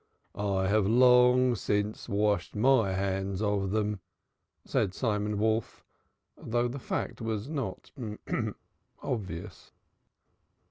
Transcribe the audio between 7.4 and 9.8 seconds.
not obvious.